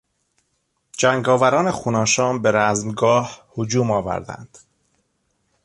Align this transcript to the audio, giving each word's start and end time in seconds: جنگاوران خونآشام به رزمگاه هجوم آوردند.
جنگاوران 0.97 1.71
خونآشام 1.71 2.41
به 2.41 2.51
رزمگاه 2.51 3.39
هجوم 3.57 3.91
آوردند. 3.91 4.57